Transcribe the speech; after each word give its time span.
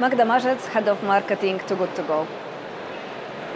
Magda 0.00 0.24
Marzec, 0.24 0.66
Head 0.66 0.88
of 0.88 1.02
Marketing 1.02 1.62
to 1.62 1.76
Good 1.76 1.94
To 1.94 2.02
Go. 2.02 2.26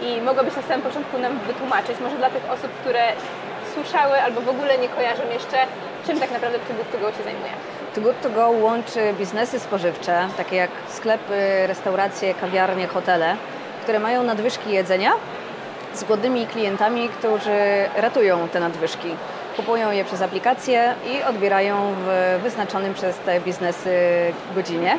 I 0.01 0.21
mogłabyś 0.21 0.55
na 0.55 0.61
samym 0.61 0.81
początku 0.81 1.17
nam 1.17 1.39
wytłumaczyć, 1.39 1.99
może 1.99 2.17
dla 2.17 2.29
tych 2.29 2.51
osób, 2.51 2.71
które 2.81 3.01
słyszały 3.73 4.21
albo 4.21 4.41
w 4.41 4.49
ogóle 4.49 4.77
nie 4.77 4.89
kojarzą 4.89 5.23
jeszcze, 5.33 5.57
czym 6.07 6.19
tak 6.19 6.31
naprawdę 6.31 6.59
Too 6.59 6.75
Good 6.77 6.91
To 6.91 6.97
Go 6.97 7.11
się 7.11 7.23
zajmuje? 7.23 7.51
Too 7.95 8.03
Good 8.03 8.21
To 8.21 8.29
Go 8.29 8.49
łączy 8.49 9.13
biznesy 9.19 9.59
spożywcze, 9.59 10.27
takie 10.37 10.55
jak 10.55 10.69
sklepy, 10.89 11.67
restauracje, 11.67 12.33
kawiarnie, 12.33 12.87
hotele, 12.87 13.35
które 13.83 13.99
mają 13.99 14.23
nadwyżki 14.23 14.71
jedzenia 14.71 15.11
z 15.93 16.03
głodnymi 16.03 16.47
klientami, 16.47 17.09
którzy 17.09 17.89
ratują 17.95 18.49
te 18.49 18.59
nadwyżki. 18.59 19.15
Kupują 19.55 19.91
je 19.91 20.05
przez 20.05 20.21
aplikację 20.21 20.93
i 21.07 21.23
odbierają 21.23 21.75
w 21.97 22.39
wyznaczonym 22.43 22.93
przez 22.93 23.17
te 23.17 23.39
biznesy 23.39 23.99
godzinie. 24.55 24.97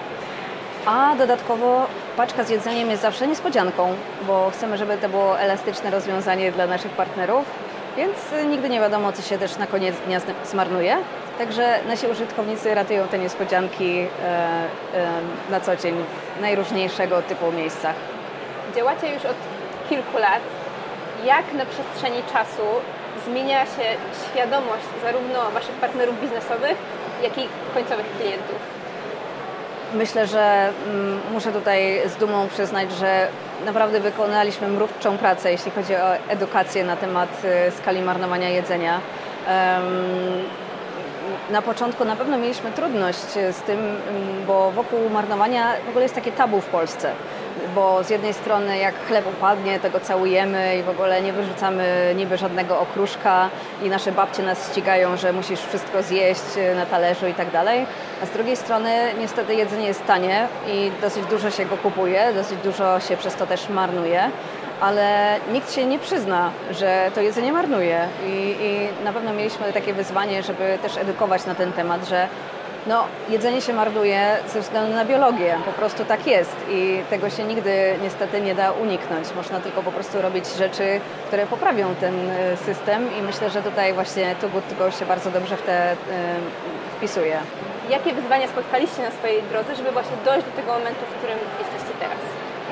A 0.87 1.15
dodatkowo 1.19 1.87
paczka 2.17 2.45
z 2.45 2.51
jedzeniem 2.51 2.91
jest 2.91 3.03
zawsze 3.03 3.27
niespodzianką, 3.27 3.95
bo 4.27 4.51
chcemy, 4.51 4.79
żeby 4.79 4.99
to 4.99 5.09
było 5.09 5.41
elastyczne 5.41 5.91
rozwiązanie 5.91 6.53
dla 6.53 6.67
naszych 6.67 6.93
partnerów, 6.93 7.45
więc 7.97 8.17
nigdy 8.51 8.69
nie 8.69 8.81
wiadomo, 8.81 9.12
co 9.12 9.23
się 9.23 9.39
też 9.39 9.57
na 9.57 9.67
koniec 9.67 9.97
dnia 10.07 10.21
zmarnuje. 10.45 10.97
Także 11.39 11.79
nasi 11.89 12.07
użytkownicy 12.07 12.75
ratują 12.75 13.09
te 13.09 13.19
niespodzianki 13.19 13.99
e, 13.99 14.07
e, 14.25 15.21
na 15.51 15.61
co 15.61 15.77
dzień 15.77 15.95
w 16.39 16.41
najróżniejszego 16.41 17.23
typu 17.23 17.53
miejscach. 17.53 17.95
Działacie 18.77 19.15
już 19.15 19.25
od 19.25 19.37
kilku 19.89 20.19
lat. 20.19 20.43
Jak 21.25 21.53
na 21.53 21.67
przestrzeni 21.67 22.23
czasu 22.33 22.62
zmienia 23.27 23.65
się 23.65 23.87
świadomość 24.31 24.84
zarówno 25.03 25.51
Waszych 25.51 25.75
partnerów 25.75 26.21
biznesowych, 26.21 26.77
jak 27.23 27.39
i 27.39 27.48
końcowych 27.75 28.06
klientów? 28.19 28.86
Myślę, 29.97 30.27
że 30.27 30.72
mm, 30.86 31.20
muszę 31.33 31.52
tutaj 31.52 32.00
z 32.08 32.16
dumą 32.16 32.48
przyznać, 32.48 32.92
że 32.92 33.28
naprawdę 33.64 34.00
wykonaliśmy 34.00 34.69
mrówczą 34.69 35.19
pracę, 35.19 35.53
jeśli 35.53 35.70
chodzi 35.70 35.94
o 35.94 36.16
edukację 36.16 36.84
na 36.84 36.97
temat 36.97 37.44
y, 37.69 37.70
skali 37.70 38.03
marnowania 38.03 38.48
jedzenia. 38.48 39.00
Na 41.50 41.62
początku 41.62 42.05
na 42.05 42.16
pewno 42.16 42.38
mieliśmy 42.38 42.72
trudność 42.72 43.19
z 43.33 43.56
tym, 43.56 43.78
mm, 43.78 44.47
bo 44.47 44.70
wokół 44.70 45.11
marnowania 45.11 45.72
w 45.86 45.88
ogóle 45.88 46.03
jest 46.03 46.14
takie 46.14 46.33
tabu 46.33 46.60
w 46.60 46.66
Polsce 46.66 47.12
bo 47.75 48.05
z 48.05 48.11
jednej 48.11 48.35
strony 48.35 48.79
jak 48.79 48.95
chleb 49.07 49.25
upadnie, 49.39 49.81
tego 49.81 50.01
całujemy 50.01 50.77
i 50.77 50.83
w 50.83 50.89
ogóle 50.89 51.23
nie 51.23 51.33
wyrzucamy 51.33 52.15
niby 52.17 52.37
żadnego 52.37 52.81
okruszka 52.81 53.49
i 53.83 53.89
nasze 53.89 54.12
babcie 54.12 54.43
nas 54.43 54.71
ścigają, 54.71 55.17
że 55.17 55.33
musisz 55.33 55.61
wszystko 55.61 56.03
zjeść 56.03 56.43
na 56.77 56.87
talerzu 56.87 57.27
i 57.27 57.34
tak 57.34 57.51
dalej. 57.51 57.87
A 58.23 58.27
z 58.27 58.31
drugiej 58.31 58.57
strony 58.57 58.91
niestety 59.19 59.55
jedzenie 59.55 59.87
jest 59.87 60.07
tanie 60.07 60.49
i 60.69 60.91
dosyć 61.03 61.27
dużo 61.27 61.51
się 61.51 61.65
go 61.65 61.77
kupuje, 61.77 62.33
dosyć 62.34 62.59
dużo 62.59 63.01
się 63.01 63.17
przez 63.17 63.34
to 63.34 63.47
też 63.47 63.69
marnuje 63.69 64.31
ale 64.81 65.37
nikt 65.53 65.73
się 65.73 65.87
nie 65.87 65.99
przyzna, 65.99 66.51
że 66.71 67.11
to 67.15 67.21
jedzenie 67.21 67.53
marnuje. 67.53 68.09
I, 68.27 68.57
I, 68.61 69.05
na 69.05 69.12
pewno 69.12 69.33
mieliśmy 69.33 69.73
takie 69.73 69.95
wyzwanie, 69.95 70.43
żeby 70.43 70.79
też 70.83 70.97
edukować 70.97 71.47
na 71.47 71.55
ten 71.55 71.73
temat, 71.73 72.09
że 72.09 72.29
no, 72.87 73.05
jedzenie 73.29 73.61
się 73.61 73.73
marnuje 73.73 74.37
ze 74.53 74.61
względu 74.61 74.95
na 74.95 75.05
biologię. 75.05 75.59
Po 75.65 75.73
prostu 75.73 76.05
tak 76.05 76.27
jest 76.27 76.56
i 76.70 77.03
tego 77.11 77.31
się 77.31 77.45
nigdy 77.45 77.95
niestety 78.03 78.41
nie 78.41 78.55
da 78.55 78.73
uniknąć. 78.73 79.34
Można 79.37 79.61
tylko 79.61 79.83
po 79.83 79.93
prostu 79.93 80.23
robić 80.23 80.47
rzeczy, 80.59 81.01
które 81.27 81.47
poprawią 81.47 81.95
ten 81.95 82.31
e, 82.31 82.56
system 82.56 83.19
i 83.19 83.23
myślę, 83.23 83.51
że 83.51 83.62
tutaj 83.62 83.93
właśnie 83.93 84.34
To 84.41 84.48
Go 84.78 84.91
się 84.91 85.06
bardzo 85.06 85.31
dobrze 85.31 85.56
w 85.56 85.62
te 85.62 85.93
y, 85.93 85.97
wpisuje. 86.97 87.39
Jakie 87.91 88.12
wyzwania 88.12 88.48
spotkaliście 88.48 89.03
na 89.03 89.11
swojej 89.11 89.43
drodze, 89.43 89.77
żeby 89.77 89.91
właśnie 89.91 90.16
dojść 90.25 90.47
do 90.47 90.53
tego 90.53 90.72
momentu, 90.72 91.00
w 91.10 91.19
którym 91.19 91.39
jesteście 91.59 91.94
teraz? 92.00 92.19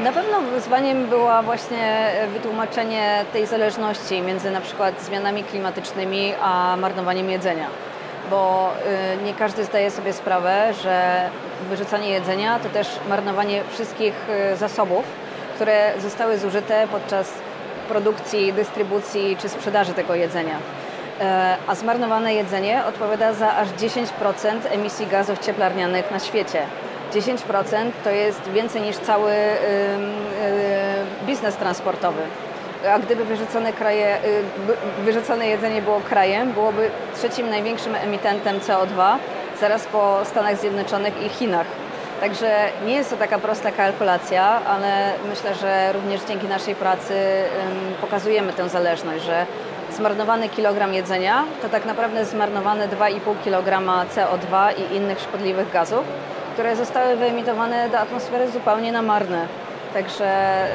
Na 0.03 0.13
pewno 0.13 0.41
wyzwaniem 0.41 1.07
była 1.07 1.43
właśnie 1.43 2.11
wytłumaczenie 2.33 3.25
tej 3.33 3.47
zależności 3.47 4.23
między 4.23 4.51
na 4.51 4.61
przykład 4.61 5.03
zmianami 5.03 5.45
klimatycznymi 5.45 6.33
a 6.43 6.77
marnowaniem 6.77 7.31
jedzenia 7.31 7.67
bo 8.31 8.73
y, 9.21 9.25
nie 9.25 9.35
każdy 9.35 9.65
zdaje 9.65 9.91
sobie 9.91 10.13
sprawę, 10.13 10.73
że 10.83 11.29
wyrzucanie 11.69 12.11
jedzenia 12.11 12.59
to 12.59 12.69
też 12.69 12.89
marnowanie 13.09 13.63
wszystkich 13.73 14.15
y, 14.53 14.57
zasobów, 14.57 15.05
które 15.55 15.93
zostały 16.03 16.39
zużyte 16.39 16.89
podczas 16.93 17.33
produkcji, 17.89 18.53
dystrybucji 18.53 19.37
czy 19.41 19.49
sprzedaży 19.49 19.93
tego 19.93 20.15
jedzenia. 20.15 20.59
E, 21.21 21.57
a 21.67 21.75
zmarnowane 21.75 22.35
jedzenie 22.35 22.85
odpowiada 22.85 23.33
za 23.33 23.57
aż 23.57 23.69
10% 23.69 24.05
emisji 24.71 25.07
gazów 25.07 25.39
cieplarnianych 25.39 26.11
na 26.11 26.19
świecie. 26.19 26.63
10% 27.13 27.91
to 28.05 28.11
jest 28.11 28.51
więcej 28.51 28.83
niż 28.83 28.97
cały 28.97 29.33
y, 29.33 29.57
biznes 31.27 31.57
transportowy 31.57 32.23
a 32.93 32.99
gdyby 32.99 33.25
wyrzucone, 33.25 33.73
kraje, 33.73 34.17
y, 34.17 34.43
wyrzucone 35.05 35.49
jedzenie 35.49 35.83
było 35.83 36.01
krajem, 36.01 36.53
byłoby 36.53 36.91
trzecim 37.17 37.51
największym 37.51 37.95
emitentem 37.95 38.61
CO2, 38.61 39.17
zaraz 39.61 39.87
po 39.87 40.19
Stanach 40.25 40.57
Zjednoczonych 40.57 41.23
i 41.27 41.29
Chinach. 41.29 41.67
Także 42.21 42.69
nie 42.87 42.95
jest 42.95 43.11
to 43.11 43.17
taka 43.17 43.39
prosta 43.39 43.73
kalkulacja, 43.73 44.45
ale 44.45 45.13
myślę, 45.29 45.55
że 45.55 45.93
również 45.93 46.21
dzięki 46.29 46.47
naszej 46.47 46.75
pracy 46.75 47.15
pokazujemy 48.01 48.53
tę 48.53 48.69
zależność, 48.69 49.25
że 49.25 49.47
zmarnowany 49.93 50.49
kilogram 50.49 50.95
jedzenia 50.95 51.45
to 51.63 51.69
tak 51.69 51.85
naprawdę 51.85 52.25
zmarnowane 52.25 52.89
2,5 52.89 53.35
kg 53.45 53.83
CO2 54.15 54.73
i 54.79 54.97
innych 54.97 55.21
szkodliwych 55.21 55.71
gazów, 55.71 56.05
które 56.53 56.77
zostały 56.77 57.17
wyemitowane 57.17 57.89
do 57.89 57.99
atmosfery 57.99 58.51
zupełnie 58.51 58.93
na 58.93 59.03
marne. 59.03 59.47
Także, 59.95 60.67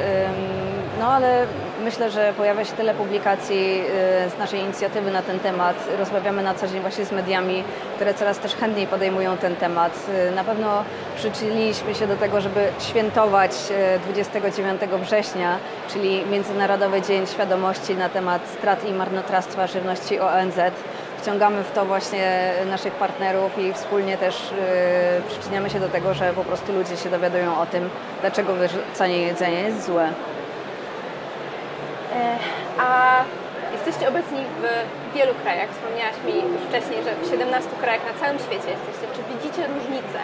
no 0.99 1.11
ale 1.11 1.45
myślę, 1.83 2.11
że 2.11 2.33
pojawia 2.37 2.65
się 2.65 2.73
tyle 2.73 2.93
publikacji 2.93 3.81
y, 4.27 4.29
z 4.29 4.37
naszej 4.39 4.59
inicjatywy 4.59 5.11
na 5.11 5.21
ten 5.21 5.39
temat. 5.39 5.75
Rozmawiamy 5.99 6.43
na 6.43 6.53
co 6.53 6.67
dzień 6.67 6.81
właśnie 6.81 7.05
z 7.05 7.11
mediami, 7.11 7.63
które 7.95 8.13
coraz 8.13 8.39
też 8.39 8.55
chętniej 8.55 8.87
podejmują 8.87 9.37
ten 9.37 9.55
temat. 9.55 9.93
Y, 10.29 10.31
na 10.35 10.43
pewno 10.43 10.83
przyczyniliśmy 11.15 11.95
się 11.95 12.07
do 12.07 12.15
tego, 12.15 12.41
żeby 12.41 12.67
świętować 12.79 13.51
29 14.03 14.81
y, 14.83 14.97
września, 14.97 15.57
czyli 15.93 16.25
Międzynarodowy 16.25 17.01
Dzień 17.01 17.27
Świadomości 17.27 17.95
na 17.95 18.09
temat 18.09 18.41
strat 18.57 18.89
i 18.89 18.93
marnotrawstwa 18.93 19.67
żywności 19.67 20.19
ONZ 20.19 20.59
wciągamy 21.21 21.63
w 21.63 21.71
to 21.71 21.85
właśnie 21.85 22.53
naszych 22.69 22.93
partnerów 22.93 23.59
i 23.59 23.73
wspólnie 23.73 24.17
też 24.17 24.51
yy, 24.51 25.21
przyczyniamy 25.29 25.69
się 25.69 25.79
do 25.79 25.89
tego, 25.89 26.13
że 26.13 26.33
po 26.33 26.43
prostu 26.43 26.73
ludzie 26.73 26.97
się 26.97 27.09
dowiadują 27.09 27.59
o 27.59 27.65
tym, 27.65 27.89
dlaczego 28.21 28.53
wyrzucanie 28.53 29.21
jedzenia 29.21 29.59
jest 29.59 29.85
złe. 29.85 30.09
E, 32.13 32.37
a 32.79 32.89
jesteście 33.75 34.09
obecni 34.09 34.41
w 34.61 34.63
wielu 35.15 35.33
krajach. 35.43 35.69
Wspomniałaś 35.71 36.17
mi 36.25 36.35
już 36.53 36.61
wcześniej, 36.69 36.99
że 37.05 37.11
w 37.15 37.31
17 37.31 37.69
krajach 37.81 38.03
na 38.11 38.15
całym 38.21 38.39
świecie 38.45 38.69
jesteście. 38.75 39.05
Czy 39.15 39.21
widzicie 39.33 39.61
różnice 39.73 40.21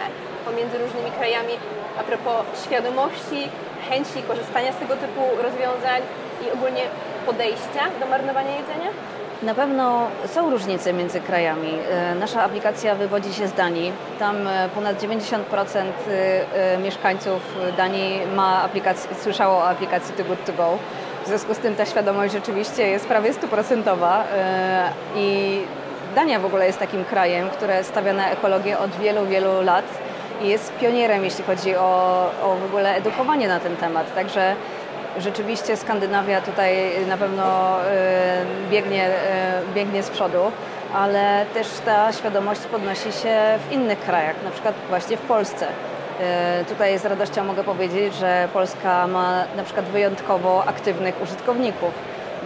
pomiędzy 0.48 0.76
różnymi 0.84 1.10
krajami 1.18 1.54
a 2.00 2.02
propos 2.10 2.44
świadomości, 2.64 3.40
chęci 3.88 4.18
korzystania 4.28 4.72
z 4.72 4.78
tego 4.82 4.94
typu 5.04 5.22
rozwiązań 5.46 6.00
i 6.42 6.46
ogólnie 6.56 6.84
podejścia 7.26 7.82
do 8.00 8.06
marnowania 8.06 8.52
jedzenia? 8.60 8.90
Na 9.42 9.54
pewno 9.54 10.08
są 10.26 10.50
różnice 10.50 10.92
między 10.92 11.20
krajami. 11.20 11.68
E, 11.90 12.14
nasza 12.14 12.42
aplikacja 12.42 12.94
wywodzi 12.94 13.34
się 13.34 13.48
z 13.48 13.52
Danii. 13.52 13.92
Tam 14.18 14.48
e, 14.48 14.68
ponad 14.74 15.02
90% 15.02 15.40
e, 16.08 16.78
mieszkańców 16.78 17.40
Danii 17.76 18.20
ma 18.34 18.62
aplikację, 18.62 19.10
słyszało 19.22 19.54
o 19.54 19.68
aplikacji 19.68 20.14
Too 20.14 20.24
Good 20.24 20.44
To 20.44 20.52
Go. 20.52 20.78
W 21.24 21.28
związku 21.28 21.54
z 21.54 21.58
tym 21.58 21.74
ta 21.74 21.86
świadomość 21.86 22.32
rzeczywiście 22.32 22.88
jest 22.88 23.06
prawie 23.06 23.32
stuprocentowa 23.32 24.24
i 25.16 25.60
Dania 26.14 26.40
w 26.40 26.44
ogóle 26.44 26.66
jest 26.66 26.78
takim 26.78 27.04
krajem, 27.04 27.50
które 27.50 27.84
stawia 27.84 28.12
na 28.12 28.30
ekologię 28.30 28.78
od 28.78 28.90
wielu, 28.90 29.26
wielu 29.26 29.62
lat 29.62 29.84
i 30.42 30.48
jest 30.48 30.72
pionierem, 30.72 31.24
jeśli 31.24 31.44
chodzi 31.44 31.76
o, 31.76 32.30
o 32.42 32.56
w 32.56 32.64
ogóle 32.64 32.94
edukowanie 32.94 33.48
na 33.48 33.60
ten 33.60 33.76
temat. 33.76 34.14
Także 34.14 34.56
rzeczywiście 35.18 35.76
Skandynawia 35.76 36.40
tutaj 36.40 36.76
na 37.08 37.16
pewno 37.16 37.76
y, 37.80 38.70
biegnie, 38.70 39.08
y, 39.08 39.12
biegnie 39.74 40.02
z 40.02 40.10
przodu, 40.10 40.38
ale 40.94 41.46
też 41.54 41.66
ta 41.84 42.12
świadomość 42.12 42.60
podnosi 42.60 43.12
się 43.12 43.58
w 43.68 43.72
innych 43.72 44.00
krajach, 44.00 44.36
na 44.44 44.50
przykład 44.50 44.74
właśnie 44.88 45.16
w 45.16 45.20
Polsce. 45.20 45.66
Y, 45.66 46.64
tutaj 46.64 46.98
z 46.98 47.04
radością 47.04 47.44
mogę 47.44 47.64
powiedzieć, 47.64 48.14
że 48.14 48.48
Polska 48.52 49.06
ma 49.06 49.44
na 49.56 49.62
przykład 49.64 49.86
wyjątkowo 49.86 50.64
aktywnych 50.64 51.22
użytkowników, 51.22 51.90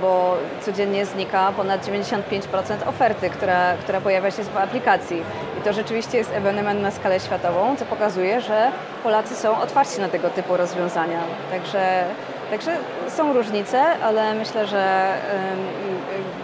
bo 0.01 0.37
codziennie 0.61 1.07
znika 1.07 1.53
ponad 1.57 1.87
95% 1.87 2.89
oferty, 2.89 3.31
która, 3.31 3.75
która 3.75 4.01
pojawia 4.01 4.31
się 4.31 4.43
w 4.43 4.57
aplikacji. 4.57 5.23
I 5.59 5.63
to 5.63 5.73
rzeczywiście 5.73 6.19
jest 6.19 6.33
ewenement 6.33 6.83
na 6.83 6.91
skalę 6.91 7.21
światową, 7.21 7.77
co 7.77 7.85
pokazuje, 7.85 8.41
że 8.41 8.71
Polacy 9.03 9.37
są 9.37 9.61
otwarci 9.61 10.01
na 10.01 10.09
tego 10.09 10.31
typu 10.31 10.57
rozwiązania. 10.57 11.21
Także 11.51 12.05
Także 12.51 12.77
są 13.09 13.33
różnice, 13.33 13.83
ale 14.03 14.35
myślę, 14.35 14.67
że 14.67 15.15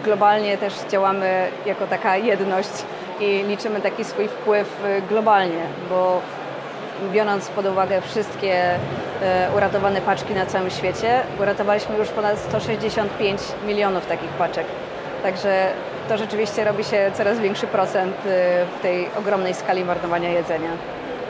globalnie 0.05 0.59
też 0.59 0.75
działamy 0.91 1.49
jako 1.67 1.87
taka 1.87 2.17
jedność 2.17 2.71
i 3.21 3.45
liczymy 3.49 3.81
taki 3.81 4.05
swój 4.05 4.29
wpływ 4.29 4.85
y, 4.85 5.03
globalnie, 5.09 5.63
bo 5.91 6.21
biorąc 7.13 7.49
pod 7.49 7.67
uwagę 7.67 8.01
wszystkie 8.01 8.75
e, 9.23 9.49
uratowane 9.57 10.01
paczki 10.01 10.35
na 10.35 10.47
całym 10.47 10.71
świecie, 10.71 11.21
uratowaliśmy 11.41 11.97
już 11.97 12.09
ponad 12.09 12.39
165 12.39 13.41
milionów 13.67 14.07
takich 14.07 14.31
paczek. 14.31 14.67
Także 15.23 15.73
to 16.09 16.19
rzeczywiście 16.19 16.65
robi 16.65 16.85
się 16.85 17.11
coraz 17.15 17.39
większy 17.39 17.67
procent 17.67 18.17
e, 18.27 18.65
w 18.79 18.83
tej 18.83 19.09
ogromnej 19.19 19.55
skali 19.55 19.85
marnowania 19.85 20.31
jedzenia. 20.31 20.71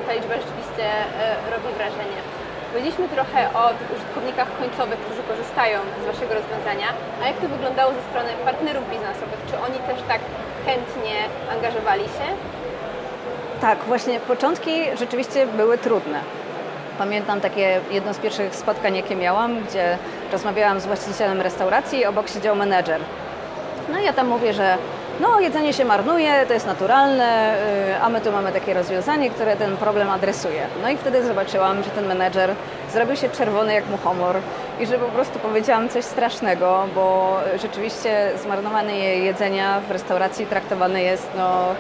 Ta 0.06 0.12
liczba 0.12 0.34
rzeczywiście 0.34 0.90
e, 1.20 1.50
robi 1.50 1.75
wrażenie. 1.76 2.36
Powiedzieliśmy 2.76 3.08
trochę 3.08 3.40
o 3.55 3.69
tych 3.69 3.88
użytkownikach 3.96 4.49
końcowych, 4.58 4.99
którzy 4.99 5.23
korzystają 5.23 5.81
z 6.02 6.06
Waszego 6.06 6.34
rozwiązania, 6.34 6.88
a 7.23 7.26
jak 7.26 7.37
to 7.37 7.49
wyglądało 7.49 7.93
ze 7.93 8.02
strony 8.11 8.28
partnerów 8.44 8.90
biznesowych? 8.90 9.40
Czy 9.50 9.55
oni 9.58 9.78
też 9.88 9.99
tak 10.08 10.20
chętnie 10.67 11.14
angażowali 11.52 12.05
się? 12.05 12.26
Tak, 13.61 13.78
właśnie 13.78 14.20
początki 14.20 14.70
rzeczywiście 14.99 15.46
były 15.46 15.78
trudne. 15.78 16.20
Pamiętam 16.99 17.40
takie 17.40 17.81
jedno 17.90 18.14
z 18.14 18.19
pierwszych 18.19 18.55
spotkań, 18.55 18.96
jakie 18.96 19.17
miałam, 19.17 19.61
gdzie 19.61 19.99
rozmawiałam 20.32 20.81
z 20.81 20.87
właścicielem 20.87 21.40
restauracji, 21.40 22.06
obok 22.06 22.28
siedział 22.28 22.56
menedżer. 22.56 23.00
No 23.93 23.99
i 23.99 24.05
ja 24.05 24.12
tam 24.12 24.26
mówię, 24.26 24.52
że 24.52 24.78
no 25.20 25.40
jedzenie 25.40 25.72
się 25.72 25.84
marnuje, 25.84 26.46
to 26.46 26.54
jest 26.54 26.66
naturalne, 26.66 27.54
y, 27.90 28.00
a 28.02 28.08
my 28.08 28.20
tu 28.20 28.32
mamy 28.32 28.52
takie 28.52 28.74
rozwiązanie, 28.74 29.30
które 29.30 29.56
ten 29.56 29.76
problem 29.76 30.10
adresuje. 30.10 30.66
No 30.82 30.90
i 30.90 30.96
wtedy 30.96 31.24
zobaczyłam, 31.26 31.82
że 31.82 31.90
ten 31.90 32.06
menedżer 32.06 32.54
zrobił 32.92 33.16
się 33.16 33.28
czerwony 33.28 33.74
jak 33.74 33.88
muchomor 33.88 34.36
i 34.80 34.86
że 34.86 34.98
po 34.98 35.08
prostu 35.08 35.38
powiedziałam 35.38 35.88
coś 35.88 36.04
strasznego, 36.04 36.86
bo 36.94 37.36
rzeczywiście 37.62 38.30
zmarnowane 38.42 38.96
jedzenia 38.96 39.80
w 39.88 39.90
restauracji 39.90 40.46
traktowane 40.46 41.02
jest 41.02 41.28
no, 41.36 41.74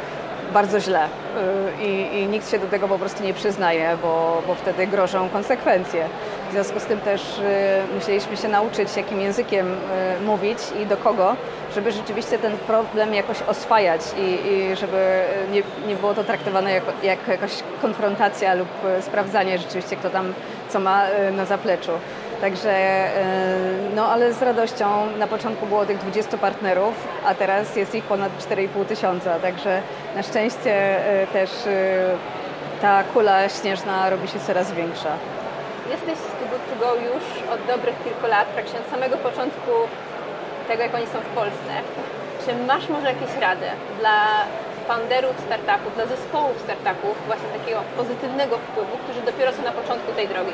bardzo 0.52 0.80
źle 0.80 1.04
y, 1.04 1.84
I, 1.84 2.18
i, 2.18 2.26
nikt 2.26 2.50
się 2.50 2.58
do 2.58 2.66
tego 2.66 2.88
po 2.88 2.98
prostu 2.98 3.24
nie 3.24 3.34
przyznaje, 3.34 3.96
bo, 4.02 4.42
bo 4.46 4.54
wtedy 4.54 4.86
grożą 4.86 5.28
konsekwencje. 5.28 6.08
W 6.48 6.52
związku 6.52 6.80
z 6.80 6.84
tym 6.84 7.00
też 7.00 7.38
y, 7.38 7.42
musieliśmy 7.94 8.36
się 8.36 8.48
nauczyć, 8.48 8.96
jakim 8.96 9.20
językiem 9.20 9.72
y, 9.72 10.24
mówić 10.24 10.58
i 10.82 10.86
do 10.86 10.96
kogo, 10.96 11.36
żeby 11.74 11.92
rzeczywiście 11.92 12.38
ten 12.38 12.58
problem 12.58 13.14
jakoś 13.14 13.42
oswajać 13.42 14.00
i, 14.18 14.52
i 14.52 14.76
żeby 14.76 15.22
nie, 15.52 15.62
nie, 15.88 15.96
było 15.96 16.14
to 16.14 16.24
traktowane 16.24 16.72
jako, 16.72 16.92
jak 17.02 17.28
jakaś 17.28 17.52
konfrontacja 17.82 18.54
lub 18.54 18.68
sprawdzanie 19.00 19.58
rzeczywiście, 19.58 19.96
kto 19.96 20.10
tam 20.10 20.34
co 20.68 20.80
ma 20.80 21.02
na 21.32 21.44
zapleczu. 21.44 21.92
Także, 22.40 23.04
no 23.94 24.06
ale 24.06 24.32
z 24.32 24.42
radością 24.42 24.86
na 25.18 25.26
początku 25.26 25.66
było 25.66 25.86
tych 25.86 25.98
20 25.98 26.38
partnerów, 26.38 26.94
a 27.26 27.34
teraz 27.34 27.76
jest 27.76 27.94
ich 27.94 28.04
ponad 28.04 28.32
4,5 28.50 28.84
tysiąca, 28.88 29.38
także 29.38 29.82
na 30.16 30.22
szczęście 30.22 30.96
też 31.32 31.50
ta 32.82 33.04
kula 33.04 33.48
śnieżna 33.48 34.10
robi 34.10 34.28
się 34.28 34.38
coraz 34.38 34.72
większa. 34.72 35.10
Jesteś 35.90 36.18
z 36.18 36.30
Too 36.38 36.48
Good 36.50 36.64
To 36.70 36.74
Go 36.82 36.94
już 36.94 37.24
od 37.54 37.60
dobrych 37.72 37.96
kilku 38.04 38.26
lat, 38.26 38.46
praktycznie 38.46 38.80
od 38.80 38.90
samego 38.90 39.16
początku 39.16 39.72
tego, 40.68 40.82
jak 40.82 40.94
oni 40.94 41.06
są 41.06 41.18
w 41.20 41.34
Polsce. 41.40 41.72
Czy 42.42 42.66
masz 42.66 42.88
może 42.88 43.06
jakieś 43.06 43.34
rady 43.40 43.66
dla 44.00 44.18
founderów 44.88 45.36
startupów, 45.46 45.94
dla 45.94 46.06
zespołów 46.06 46.56
startupów, 46.66 47.14
właśnie 47.26 47.48
takiego 47.58 47.80
pozytywnego 47.96 48.58
wpływu, 48.58 48.96
którzy 49.04 49.20
dopiero 49.20 49.52
są 49.52 49.62
na 49.62 49.72
początku 49.72 50.12
tej 50.12 50.28
drogi? 50.28 50.52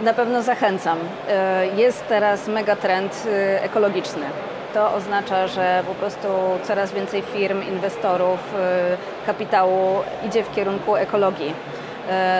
Na 0.00 0.14
pewno 0.14 0.42
zachęcam. 0.42 0.98
E, 1.28 1.66
jest 1.66 2.08
teraz 2.08 2.48
mega 2.48 2.76
trend 2.76 3.12
e, 3.26 3.62
ekologiczny. 3.62 4.26
To 4.74 4.94
oznacza, 4.94 5.46
że 5.46 5.82
po 5.86 5.94
prostu 5.94 6.28
coraz 6.62 6.92
więcej 6.92 7.22
firm, 7.22 7.62
inwestorów, 7.62 8.40
e, 8.58 8.96
kapitału 9.26 10.02
idzie 10.26 10.42
w 10.44 10.54
kierunku 10.54 10.96
ekologii. 10.96 11.54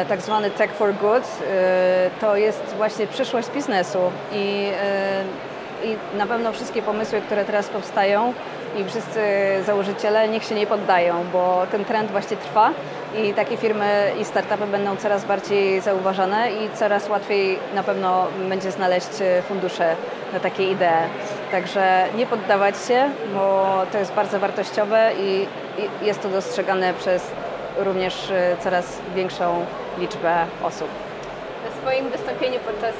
Tak 0.08 0.20
zwany 0.20 0.50
tech 0.50 0.72
for 0.72 0.94
good 0.94 1.22
to 2.20 2.36
jest 2.36 2.74
właśnie 2.76 3.06
przyszłość 3.06 3.48
biznesu 3.50 3.98
i, 4.32 4.70
i 5.84 6.16
na 6.16 6.26
pewno 6.26 6.52
wszystkie 6.52 6.82
pomysły, 6.82 7.20
które 7.20 7.44
teraz 7.44 7.68
powstają 7.68 8.32
i 8.76 8.84
wszyscy 8.84 9.20
założyciele 9.66 10.28
niech 10.28 10.44
się 10.44 10.54
nie 10.54 10.66
poddają, 10.66 11.14
bo 11.32 11.66
ten 11.70 11.84
trend 11.84 12.10
właśnie 12.10 12.36
trwa 12.36 12.70
i 13.16 13.34
takie 13.34 13.56
firmy 13.56 14.12
i 14.20 14.24
startupy 14.24 14.66
będą 14.66 14.96
coraz 14.96 15.24
bardziej 15.24 15.80
zauważane 15.80 16.52
i 16.52 16.70
coraz 16.74 17.08
łatwiej 17.08 17.58
na 17.74 17.82
pewno 17.82 18.26
będzie 18.48 18.70
znaleźć 18.70 19.10
fundusze 19.48 19.96
na 20.32 20.40
takie 20.40 20.70
idee. 20.70 21.08
Także 21.50 22.04
nie 22.16 22.26
poddawać 22.26 22.74
się, 22.88 23.10
bo 23.34 23.66
to 23.92 23.98
jest 23.98 24.12
bardzo 24.12 24.40
wartościowe 24.40 25.10
i 25.20 25.46
jest 26.02 26.22
to 26.22 26.28
dostrzegane 26.28 26.94
przez 26.94 27.22
również 27.76 28.32
coraz 28.60 28.98
większą 29.14 29.66
liczbę 29.98 30.46
osób. 30.62 30.88
W 31.70 31.80
swoim 31.80 32.08
wystąpieniu 32.10 32.58
podczas 32.66 32.94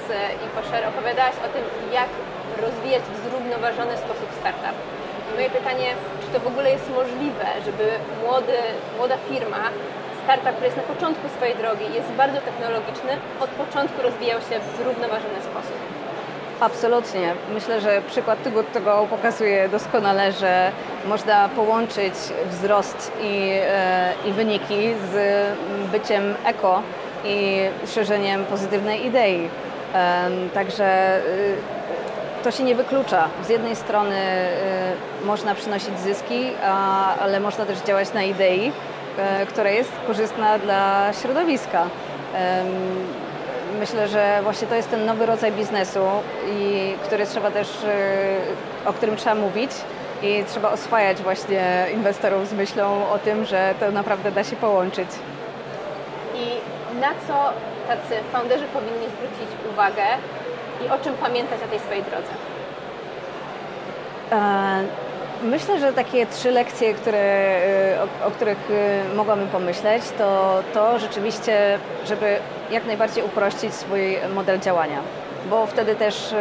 InfoShare 0.44 0.88
opowiadałaś 0.88 1.34
o 1.46 1.48
tym, 1.54 1.64
jak 1.92 2.08
rozwijać 2.62 3.02
w 3.02 3.28
zrównoważony 3.28 3.96
sposób 3.96 4.28
startup. 4.40 4.76
Moje 5.34 5.50
pytanie, 5.50 5.88
czy 6.20 6.28
to 6.32 6.40
w 6.40 6.46
ogóle 6.46 6.70
jest 6.70 6.90
możliwe, 6.90 7.46
żeby 7.64 7.86
młody, 8.24 8.58
młoda 8.98 9.16
firma, 9.28 9.62
startup, 10.24 10.52
który 10.52 10.66
jest 10.66 10.76
na 10.76 10.82
początku 10.82 11.28
swojej 11.36 11.54
drogi, 11.56 11.94
jest 11.94 12.10
bardzo 12.22 12.40
technologiczny, 12.48 13.12
od 13.40 13.50
początku 13.50 14.02
rozwijał 14.02 14.40
się 14.40 14.54
w 14.60 14.76
zrównoważony 14.78 15.38
sposób? 15.50 15.78
Absolutnie. 16.60 17.34
Myślę, 17.54 17.80
że 17.80 18.02
przykład 18.02 18.42
tego, 18.42 18.62
tego 18.62 19.06
pokazuje 19.10 19.68
doskonale, 19.68 20.32
że 20.32 20.72
można 21.06 21.48
połączyć 21.48 22.14
wzrost 22.50 23.12
i, 23.22 23.58
e, 23.62 24.12
i 24.26 24.32
wyniki 24.32 24.94
z 25.12 25.46
byciem 25.92 26.34
eko 26.44 26.82
i 27.24 27.60
szerzeniem 27.86 28.44
pozytywnej 28.44 29.06
idei. 29.06 29.48
Także 30.54 31.18
y, 31.18 31.56
to 32.44 32.50
się 32.50 32.64
nie 32.64 32.74
wyklucza. 32.74 33.28
Z 33.46 33.48
jednej 33.48 33.76
strony 33.76 34.16
y, 35.22 35.26
można 35.26 35.54
przynosić 35.54 35.98
zyski, 35.98 36.50
ale 37.20 37.40
można 37.40 37.66
też 37.66 37.78
działać 37.78 38.12
na 38.12 38.22
idei, 38.22 38.68
y, 39.42 39.46
która 39.46 39.70
jest 39.70 39.92
korzystna 40.06 40.58
dla 40.58 41.12
środowiska. 41.22 41.86
Myślę, 43.80 44.08
że 44.08 44.40
właśnie 44.42 44.68
to 44.68 44.74
jest 44.74 44.90
ten 44.90 45.04
nowy 45.04 45.26
rodzaj 45.26 45.52
biznesu, 45.52 46.04
i 46.50 46.94
który 47.04 47.26
trzeba 47.26 47.50
też, 47.50 47.68
y, 47.68 48.88
o 48.88 48.92
którym 48.92 49.16
trzeba 49.16 49.34
mówić 49.34 49.70
i 50.24 50.44
trzeba 50.44 50.70
oswajać 50.70 51.22
właśnie 51.22 51.86
inwestorów 51.94 52.48
z 52.48 52.52
myślą 52.52 53.10
o 53.10 53.18
tym, 53.18 53.44
że 53.44 53.74
to 53.80 53.90
naprawdę 53.90 54.32
da 54.32 54.44
się 54.44 54.56
połączyć. 54.56 55.08
I 56.34 56.46
na 57.00 57.08
co 57.08 57.52
tacy 57.88 58.22
founderzy 58.32 58.64
powinni 58.64 59.06
zwrócić 59.06 59.56
uwagę, 59.72 60.04
i 60.84 60.88
o 60.88 60.98
czym 60.98 61.14
pamiętać 61.14 61.58
o 61.64 61.68
tej 61.68 61.78
swojej 61.78 62.02
drodze? 62.02 62.32
E, 64.32 64.84
myślę, 65.42 65.80
że 65.80 65.92
takie 65.92 66.26
trzy 66.26 66.50
lekcje, 66.50 66.94
które, 66.94 67.18
e, 67.18 67.98
o, 68.22 68.26
o, 68.26 68.30
których 68.30 68.58
e, 68.70 69.14
mogłabym 69.14 69.48
pomyśleć, 69.48 70.02
to 70.18 70.62
to 70.74 70.98
rzeczywiście, 70.98 71.78
żeby 72.06 72.36
jak 72.70 72.86
najbardziej 72.86 73.24
uprościć 73.24 73.74
swój 73.74 74.18
model 74.34 74.60
działania, 74.60 74.98
bo 75.50 75.66
wtedy 75.66 75.94
też 75.94 76.34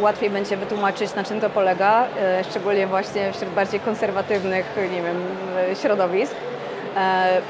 łatwiej 0.00 0.30
będzie 0.30 0.56
wytłumaczyć, 0.56 1.14
na 1.14 1.24
czym 1.24 1.40
to 1.40 1.50
polega, 1.50 2.04
szczególnie 2.50 2.86
właśnie 2.86 3.32
wśród 3.32 3.50
bardziej 3.50 3.80
konserwatywnych, 3.80 4.66
nie 4.76 5.02
wiem, 5.02 5.16
środowisk. 5.82 6.34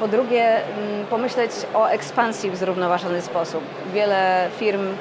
Po 0.00 0.08
drugie, 0.08 0.60
pomyśleć 1.10 1.50
o 1.74 1.86
ekspansji 1.86 2.50
w 2.50 2.56
zrównoważony 2.56 3.22
sposób. 3.22 3.64
Wiele 3.94 4.48
firm 4.58 4.94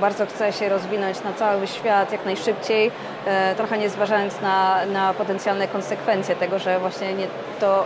bardzo 0.00 0.26
chce 0.26 0.52
się 0.52 0.68
rozwinąć 0.68 1.24
na 1.24 1.32
cały 1.32 1.66
świat 1.66 2.12
jak 2.12 2.24
najszybciej, 2.24 2.90
e, 3.26 3.54
trochę 3.54 3.78
nie 3.78 3.90
zważając 3.90 4.40
na, 4.40 4.86
na 4.86 5.14
potencjalne 5.14 5.68
konsekwencje 5.68 6.36
tego, 6.36 6.58
że 6.58 6.78
właśnie 6.78 7.14
nie, 7.14 7.26
to 7.60 7.84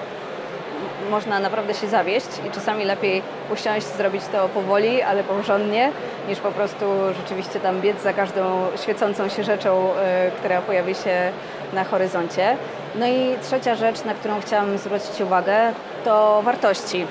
można 1.09 1.41
naprawdę 1.41 1.75
się 1.75 1.89
zawieść 1.89 2.27
i 2.49 2.51
czasami 2.51 2.85
lepiej 2.85 3.23
usiąść, 3.53 3.87
zrobić 3.87 4.23
to 4.33 4.49
powoli, 4.49 5.03
ale 5.03 5.25
porządnie, 5.25 5.91
niż 6.29 6.39
po 6.39 6.51
prostu 6.51 6.85
rzeczywiście 7.23 7.61
tam 7.61 7.81
biec 7.81 8.03
za 8.03 8.13
każdą 8.13 8.67
świecącą 8.83 9.29
się 9.29 9.45
rzeczą, 9.45 9.95
e, 9.97 10.31
która 10.31 10.61
pojawi 10.61 10.95
się 10.95 11.33
na 11.73 11.85
horyzoncie. 11.85 12.57
No 12.95 13.07
i 13.07 13.37
trzecia 13.43 13.75
rzecz, 13.75 14.05
na 14.05 14.15
którą 14.15 14.41
chciałam 14.41 14.79
zwrócić 14.79 15.21
uwagę, 15.21 15.73
to 16.05 16.43
wartości 16.43 17.07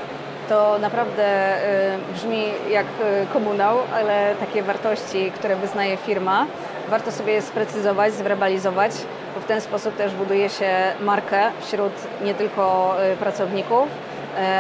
to 0.50 0.80
naprawdę 0.80 1.56
y, 1.56 2.14
brzmi 2.14 2.44
jak 2.70 2.86
y, 2.86 3.34
komunał, 3.34 3.78
ale 3.96 4.36
takie 4.40 4.64
wartości, 4.64 5.32
które 5.32 5.56
wyznaje 5.56 5.98
firma, 5.98 6.46
warto 6.90 7.12
sobie 7.12 7.42
sprecyzować, 7.42 8.14
zwerbalizować, 8.14 8.92
bo 9.38 9.42
w 9.42 9.46
ten 9.46 9.62
sposób 9.62 9.98
też 9.98 10.14
buduje 10.14 10.50
się 10.50 10.70
markę 11.02 11.52
wśród 11.62 11.94
nie 12.24 12.34
tylko 12.34 12.96
y, 13.14 13.18
pracowników, 13.18 13.88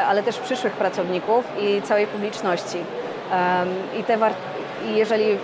ale 0.07 0.23
też 0.23 0.37
przyszłych 0.37 0.73
pracowników 0.73 1.45
i 1.61 1.81
całej 1.81 2.07
publiczności. 2.07 2.77
I, 3.99 4.03
te 4.03 4.17
jeżeli 4.95 5.37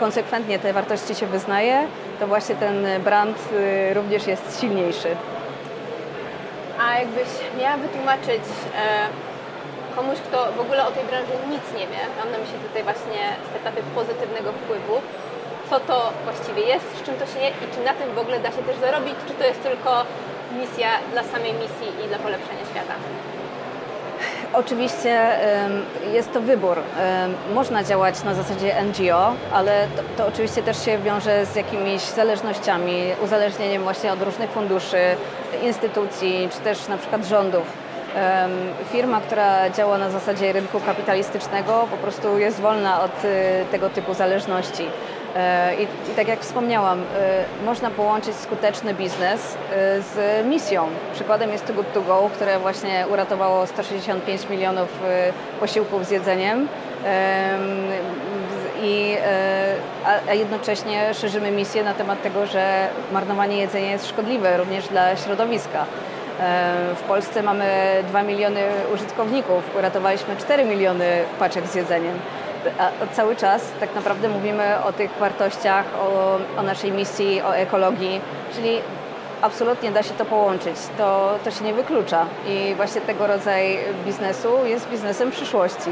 konsekwentnie 0.00 0.58
te 0.58 0.72
wartości 0.72 1.14
się 1.14 1.26
wyznaje, 1.26 1.86
to 2.20 2.26
właśnie 2.26 2.54
ten 2.54 2.86
brand 3.04 3.38
również 3.94 4.26
jest 4.26 4.60
silniejszy. 4.60 5.08
A 6.80 6.98
jakbyś 6.98 7.28
miała 7.60 7.76
wytłumaczyć 7.76 8.42
komuś, 9.96 10.18
kto 10.18 10.52
w 10.52 10.60
ogóle 10.60 10.86
o 10.86 10.90
tej 10.90 11.04
branży 11.04 11.32
nic 11.50 11.64
nie 11.78 11.86
wie, 11.92 12.02
mam 12.18 12.32
na 12.32 12.38
myśli 12.38 12.58
tutaj 12.68 12.82
właśnie 12.82 13.22
startupy 13.50 13.82
pozytywnego 13.94 14.52
wpływu, 14.52 14.94
co 15.70 15.80
to 15.80 16.12
właściwie 16.24 16.62
jest, 16.62 16.86
z 16.98 17.02
czym 17.02 17.14
to 17.14 17.26
się 17.26 17.38
je 17.38 17.48
i 17.48 17.74
czy 17.74 17.84
na 17.84 17.92
tym 17.94 18.14
w 18.14 18.18
ogóle 18.18 18.40
da 18.40 18.50
się 18.50 18.62
też 18.62 18.76
zarobić, 18.76 19.14
czy 19.28 19.34
to 19.34 19.44
jest 19.44 19.62
tylko 19.62 20.04
misja 20.60 20.88
dla 21.12 21.22
samej 21.22 21.52
misji 21.52 22.04
i 22.04 22.08
dla 22.08 22.18
polepszenia 22.18 22.64
świata? 22.70 22.94
Oczywiście 24.52 25.28
jest 26.12 26.32
to 26.32 26.40
wybór. 26.40 26.76
Można 27.54 27.84
działać 27.84 28.24
na 28.24 28.34
zasadzie 28.34 28.74
NGO, 28.82 29.32
ale 29.52 29.86
to, 29.96 30.02
to 30.16 30.28
oczywiście 30.28 30.62
też 30.62 30.84
się 30.84 30.98
wiąże 30.98 31.46
z 31.46 31.56
jakimiś 31.56 32.02
zależnościami, 32.02 33.02
uzależnieniem 33.24 33.82
właśnie 33.82 34.12
od 34.12 34.22
różnych 34.22 34.50
funduszy, 34.50 35.00
instytucji, 35.62 36.48
czy 36.52 36.60
też 36.60 36.88
na 36.88 36.96
przykład 36.96 37.24
rządów. 37.24 37.62
Firma, 38.92 39.20
która 39.20 39.70
działa 39.70 39.98
na 39.98 40.10
zasadzie 40.10 40.52
rynku 40.52 40.80
kapitalistycznego, 40.80 41.86
po 41.90 41.96
prostu 41.96 42.38
jest 42.38 42.60
wolna 42.60 43.02
od 43.02 43.24
y, 43.24 43.64
tego 43.70 43.90
typu 43.90 44.14
zależności. 44.14 44.86
E, 45.36 45.74
I, 45.74 45.82
I 45.82 46.14
tak 46.16 46.28
jak 46.28 46.40
wspomniałam, 46.40 46.98
e, 47.00 47.04
można 47.64 47.90
połączyć 47.90 48.34
skuteczny 48.36 48.94
biznes 48.94 49.56
e, 49.72 50.02
z 50.02 50.46
misją. 50.46 50.88
Przykładem 51.14 51.50
jest 51.52 51.66
Too 51.66 51.76
Good 51.76 51.92
To 51.92 52.02
Go, 52.02 52.30
które 52.34 52.58
właśnie 52.58 53.06
uratowało 53.12 53.66
165 53.66 54.48
milionów 54.48 54.88
posiłków 55.60 56.06
z 56.06 56.10
jedzeniem. 56.10 56.68
Em, 57.04 57.60
I, 58.82 59.16
a, 60.28 60.34
jednocześnie 60.34 61.14
szerzymy 61.14 61.50
misję 61.50 61.84
na 61.84 61.94
temat 61.94 62.22
tego, 62.22 62.46
że 62.46 62.88
marnowanie 63.12 63.56
jedzenia 63.56 63.90
jest 63.90 64.08
szkodliwe 64.08 64.56
również 64.56 64.88
dla 64.88 65.16
środowiska. 65.16 65.84
W 66.96 67.02
Polsce 67.08 67.42
mamy 67.42 67.64
2 68.08 68.22
miliony 68.22 68.60
użytkowników, 68.94 69.76
uratowaliśmy 69.78 70.36
4 70.36 70.64
miliony 70.64 71.06
paczek 71.38 71.66
z 71.66 71.74
jedzeniem. 71.74 72.18
A 72.78 73.14
cały 73.14 73.36
czas 73.36 73.62
tak 73.80 73.94
naprawdę 73.94 74.28
mówimy 74.28 74.84
o 74.84 74.92
tych 74.92 75.10
wartościach, 75.20 75.84
o, 76.00 76.38
o 76.60 76.62
naszej 76.62 76.92
misji, 76.92 77.42
o 77.42 77.56
ekologii, 77.56 78.20
czyli 78.54 78.80
absolutnie 79.42 79.90
da 79.90 80.02
się 80.02 80.14
to 80.14 80.24
połączyć. 80.24 80.76
To, 80.98 81.38
to 81.44 81.50
się 81.50 81.64
nie 81.64 81.74
wyklucza 81.74 82.26
i 82.46 82.74
właśnie 82.74 83.00
tego 83.00 83.26
rodzaju 83.26 83.78
biznesu 84.06 84.66
jest 84.66 84.88
biznesem 84.90 85.30
przyszłości. 85.30 85.90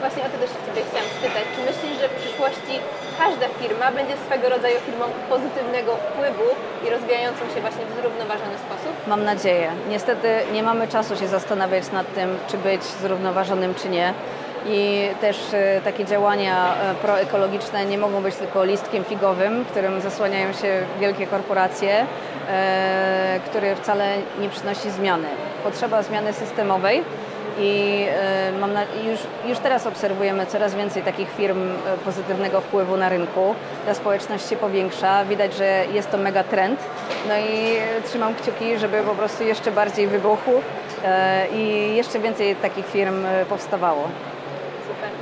Właśnie 0.00 0.22
o 0.22 0.26
to 0.26 0.38
też 0.38 0.50
Ciebie 0.66 0.82
chciałam 0.88 1.08
spytać. 1.18 1.44
Czy 1.54 1.60
myślisz, 1.70 2.00
że 2.00 2.08
w 2.08 2.16
przyszłości 2.22 2.74
każda 3.18 3.46
firma 3.60 3.92
będzie 3.92 4.16
swego 4.26 4.48
rodzaju 4.48 4.76
firmą 4.86 5.04
pozytywnego 5.28 5.96
wpływu 5.96 6.48
i 6.86 6.90
rozwijającą 6.90 7.40
się 7.54 7.60
właśnie 7.60 7.84
w 7.86 8.00
zrównoważony 8.00 8.56
sposób? 8.66 8.92
Mam 9.06 9.24
nadzieję. 9.24 9.68
Niestety 9.88 10.28
nie 10.52 10.62
mamy 10.62 10.88
czasu 10.88 11.16
się 11.16 11.28
zastanawiać 11.28 11.92
nad 11.92 12.14
tym, 12.14 12.38
czy 12.48 12.58
być 12.58 12.82
zrównoważonym, 12.82 13.74
czy 13.74 13.88
nie. 13.88 14.14
I 14.66 15.08
też 15.20 15.36
e, 15.52 15.80
takie 15.84 16.04
działania 16.04 16.74
e, 16.74 16.94
proekologiczne 16.94 17.84
nie 17.84 17.98
mogą 17.98 18.22
być 18.22 18.34
tylko 18.34 18.64
listkiem 18.64 19.04
figowym, 19.04 19.64
którym 19.64 20.00
zasłaniają 20.00 20.52
się 20.52 20.82
wielkie 21.00 21.26
korporacje, 21.26 22.06
e, 22.48 23.40
który 23.46 23.76
wcale 23.76 24.16
nie 24.40 24.48
przynosi 24.48 24.90
zmiany. 24.90 25.28
Potrzeba 25.64 26.02
zmiany 26.02 26.32
systemowej 26.32 27.02
i 27.58 28.06
mam 28.60 28.72
na, 28.72 28.82
już, 28.82 29.20
już 29.46 29.58
teraz 29.58 29.86
obserwujemy 29.86 30.46
coraz 30.46 30.74
więcej 30.74 31.02
takich 31.02 31.30
firm 31.30 31.68
pozytywnego 32.04 32.60
wpływu 32.60 32.96
na 32.96 33.08
rynku. 33.08 33.54
Ta 33.86 33.94
społeczność 33.94 34.48
się 34.48 34.56
powiększa, 34.56 35.24
widać, 35.24 35.54
że 35.54 35.84
jest 35.92 36.10
to 36.10 36.18
mega 36.18 36.44
trend. 36.44 36.80
No 37.28 37.34
i 37.38 37.76
trzymam 38.08 38.34
kciuki, 38.34 38.78
żeby 38.78 39.02
po 39.02 39.14
prostu 39.14 39.44
jeszcze 39.44 39.72
bardziej 39.72 40.06
wybuchł 40.06 40.50
i 41.56 41.92
jeszcze 41.96 42.20
więcej 42.20 42.56
takich 42.56 42.86
firm 42.86 43.26
powstawało. 43.48 44.08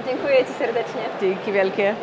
Dziękuję 0.06 0.44
Ci 0.44 0.52
serdecznie. 0.52 1.02
Dzięki 1.21 1.52
wielkie. 1.52 1.94